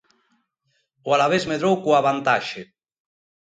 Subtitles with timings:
[1.07, 2.61] O Alavés medrou coa vantaxe.